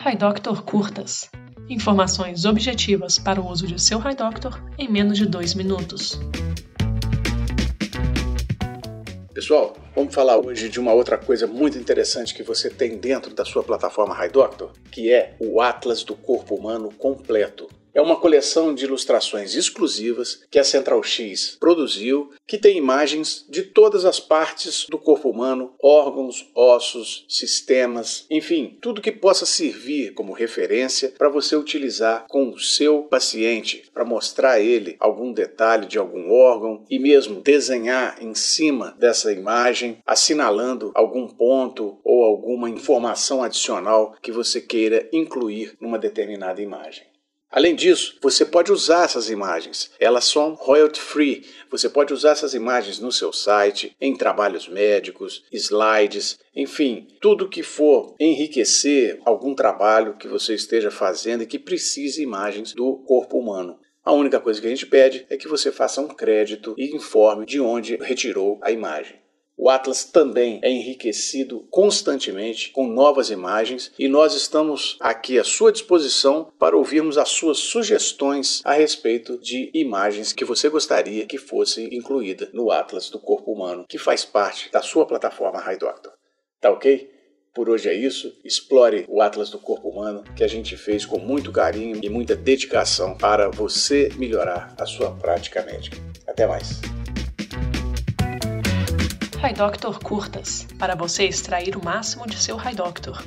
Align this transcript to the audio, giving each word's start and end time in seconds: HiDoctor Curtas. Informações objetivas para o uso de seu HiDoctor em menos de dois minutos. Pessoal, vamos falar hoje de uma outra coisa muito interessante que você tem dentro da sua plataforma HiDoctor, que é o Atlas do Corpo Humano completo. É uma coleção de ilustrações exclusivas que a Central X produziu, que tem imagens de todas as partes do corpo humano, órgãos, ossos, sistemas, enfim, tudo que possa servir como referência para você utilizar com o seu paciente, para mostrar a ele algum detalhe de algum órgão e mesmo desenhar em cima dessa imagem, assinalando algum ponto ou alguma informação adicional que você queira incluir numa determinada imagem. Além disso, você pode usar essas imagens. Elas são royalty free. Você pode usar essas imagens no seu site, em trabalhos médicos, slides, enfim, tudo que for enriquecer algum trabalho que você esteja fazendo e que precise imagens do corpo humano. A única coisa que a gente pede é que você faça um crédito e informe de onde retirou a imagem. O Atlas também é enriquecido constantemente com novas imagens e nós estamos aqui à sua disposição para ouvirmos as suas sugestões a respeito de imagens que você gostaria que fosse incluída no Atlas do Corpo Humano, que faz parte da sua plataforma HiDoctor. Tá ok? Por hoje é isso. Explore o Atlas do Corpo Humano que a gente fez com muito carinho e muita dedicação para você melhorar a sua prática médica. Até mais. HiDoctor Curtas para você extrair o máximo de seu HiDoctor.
HiDoctor 0.00 0.62
Curtas. 0.62 1.28
Informações 1.68 2.44
objetivas 2.44 3.18
para 3.18 3.40
o 3.40 3.50
uso 3.50 3.66
de 3.66 3.82
seu 3.82 3.98
HiDoctor 3.98 4.62
em 4.78 4.88
menos 4.88 5.18
de 5.18 5.26
dois 5.26 5.54
minutos. 5.54 6.20
Pessoal, 9.34 9.76
vamos 9.96 10.14
falar 10.14 10.38
hoje 10.38 10.68
de 10.68 10.78
uma 10.78 10.92
outra 10.92 11.18
coisa 11.18 11.48
muito 11.48 11.76
interessante 11.76 12.32
que 12.32 12.44
você 12.44 12.70
tem 12.70 12.96
dentro 12.96 13.34
da 13.34 13.44
sua 13.44 13.64
plataforma 13.64 14.16
HiDoctor, 14.24 14.70
que 14.88 15.12
é 15.12 15.34
o 15.40 15.60
Atlas 15.60 16.04
do 16.04 16.14
Corpo 16.14 16.54
Humano 16.54 16.92
completo. 16.96 17.68
É 17.98 18.00
uma 18.00 18.14
coleção 18.14 18.72
de 18.72 18.84
ilustrações 18.84 19.56
exclusivas 19.56 20.44
que 20.48 20.60
a 20.60 20.62
Central 20.62 21.02
X 21.02 21.56
produziu, 21.58 22.30
que 22.46 22.56
tem 22.56 22.78
imagens 22.78 23.44
de 23.48 23.64
todas 23.64 24.04
as 24.04 24.20
partes 24.20 24.86
do 24.88 24.96
corpo 24.96 25.28
humano, 25.28 25.74
órgãos, 25.82 26.48
ossos, 26.54 27.26
sistemas, 27.28 28.24
enfim, 28.30 28.78
tudo 28.80 29.02
que 29.02 29.10
possa 29.10 29.44
servir 29.44 30.14
como 30.14 30.32
referência 30.32 31.12
para 31.18 31.28
você 31.28 31.56
utilizar 31.56 32.24
com 32.28 32.50
o 32.50 32.60
seu 32.60 33.02
paciente, 33.02 33.90
para 33.92 34.04
mostrar 34.04 34.52
a 34.52 34.60
ele 34.60 34.94
algum 35.00 35.32
detalhe 35.32 35.88
de 35.88 35.98
algum 35.98 36.30
órgão 36.30 36.84
e 36.88 37.00
mesmo 37.00 37.40
desenhar 37.40 38.22
em 38.22 38.32
cima 38.32 38.94
dessa 38.96 39.32
imagem, 39.32 39.98
assinalando 40.06 40.92
algum 40.94 41.26
ponto 41.26 41.98
ou 42.04 42.22
alguma 42.22 42.70
informação 42.70 43.42
adicional 43.42 44.14
que 44.22 44.30
você 44.30 44.60
queira 44.60 45.08
incluir 45.12 45.76
numa 45.80 45.98
determinada 45.98 46.62
imagem. 46.62 47.02
Além 47.50 47.74
disso, 47.74 48.18
você 48.20 48.44
pode 48.44 48.70
usar 48.70 49.04
essas 49.04 49.30
imagens. 49.30 49.90
Elas 49.98 50.26
são 50.26 50.52
royalty 50.54 51.00
free. 51.00 51.46
Você 51.70 51.88
pode 51.88 52.12
usar 52.12 52.32
essas 52.32 52.52
imagens 52.52 52.98
no 52.98 53.10
seu 53.10 53.32
site, 53.32 53.96
em 53.98 54.14
trabalhos 54.14 54.68
médicos, 54.68 55.44
slides, 55.50 56.38
enfim, 56.54 57.08
tudo 57.20 57.48
que 57.48 57.62
for 57.62 58.14
enriquecer 58.20 59.18
algum 59.24 59.54
trabalho 59.54 60.16
que 60.16 60.28
você 60.28 60.54
esteja 60.54 60.90
fazendo 60.90 61.42
e 61.42 61.46
que 61.46 61.58
precise 61.58 62.22
imagens 62.22 62.74
do 62.74 62.98
corpo 62.98 63.38
humano. 63.38 63.78
A 64.04 64.12
única 64.12 64.40
coisa 64.40 64.60
que 64.60 64.66
a 64.66 64.70
gente 64.70 64.86
pede 64.86 65.26
é 65.30 65.36
que 65.36 65.48
você 65.48 65.72
faça 65.72 66.00
um 66.00 66.08
crédito 66.08 66.74
e 66.76 66.94
informe 66.94 67.46
de 67.46 67.60
onde 67.60 67.96
retirou 67.96 68.58
a 68.62 68.70
imagem. 68.70 69.16
O 69.60 69.68
Atlas 69.68 70.04
também 70.04 70.60
é 70.62 70.70
enriquecido 70.70 71.66
constantemente 71.68 72.70
com 72.70 72.86
novas 72.86 73.28
imagens 73.28 73.90
e 73.98 74.06
nós 74.06 74.32
estamos 74.32 74.96
aqui 75.00 75.36
à 75.36 75.42
sua 75.42 75.72
disposição 75.72 76.52
para 76.60 76.76
ouvirmos 76.76 77.18
as 77.18 77.30
suas 77.30 77.58
sugestões 77.58 78.62
a 78.64 78.72
respeito 78.72 79.36
de 79.36 79.68
imagens 79.74 80.32
que 80.32 80.44
você 80.44 80.68
gostaria 80.68 81.26
que 81.26 81.38
fosse 81.38 81.92
incluída 81.92 82.48
no 82.52 82.70
Atlas 82.70 83.10
do 83.10 83.18
Corpo 83.18 83.52
Humano, 83.52 83.84
que 83.88 83.98
faz 83.98 84.24
parte 84.24 84.70
da 84.70 84.80
sua 84.80 85.04
plataforma 85.04 85.60
HiDoctor. 85.72 86.12
Tá 86.60 86.70
ok? 86.70 87.10
Por 87.52 87.68
hoje 87.68 87.88
é 87.88 87.94
isso. 87.94 88.32
Explore 88.44 89.06
o 89.08 89.20
Atlas 89.20 89.50
do 89.50 89.58
Corpo 89.58 89.88
Humano 89.88 90.22
que 90.36 90.44
a 90.44 90.48
gente 90.48 90.76
fez 90.76 91.04
com 91.04 91.18
muito 91.18 91.50
carinho 91.50 91.98
e 92.00 92.08
muita 92.08 92.36
dedicação 92.36 93.18
para 93.18 93.48
você 93.48 94.08
melhorar 94.16 94.72
a 94.78 94.86
sua 94.86 95.10
prática 95.16 95.64
médica. 95.64 95.96
Até 96.28 96.46
mais. 96.46 96.80
HiDoctor 99.40 100.00
Curtas 100.00 100.66
para 100.80 100.96
você 100.96 101.22
extrair 101.22 101.76
o 101.76 101.84
máximo 101.84 102.26
de 102.26 102.36
seu 102.36 102.58
HiDoctor. 102.58 103.22